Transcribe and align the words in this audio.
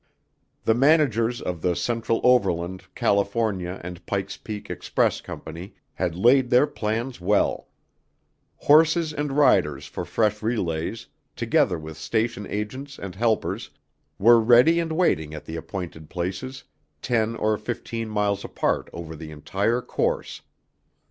The 0.63 0.73
managers 0.73 1.43
of 1.43 1.61
the 1.61 1.75
Central 1.75 2.21
Overland, 2.23 2.85
California 2.95 3.79
and 3.83 4.03
Pike's 4.07 4.35
Peak 4.35 4.67
Express 4.67 5.21
Company 5.21 5.75
had 5.93 6.15
laid 6.15 6.49
their 6.49 6.65
plans 6.65 7.21
well. 7.21 7.67
Horses 8.55 9.13
and 9.13 9.33
riders 9.33 9.85
for 9.85 10.03
fresh 10.03 10.41
relays, 10.41 11.05
together 11.35 11.77
with 11.77 11.97
station 11.97 12.47
agents 12.47 12.97
and 12.97 13.13
helpers, 13.13 13.69
were 14.17 14.41
ready 14.41 14.79
and 14.79 14.91
waiting 14.91 15.35
at 15.35 15.45
the 15.45 15.55
appointed 15.55 16.09
places, 16.09 16.63
ten 17.03 17.35
or 17.35 17.55
fifteen 17.55 18.09
miles 18.09 18.43
apart 18.43 18.89
over 18.91 19.15
the 19.15 19.29
entire 19.29 19.83
course. 19.83 20.41